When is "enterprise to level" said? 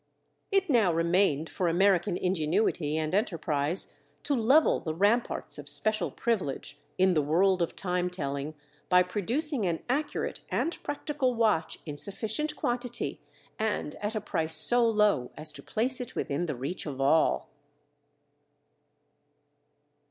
3.13-4.79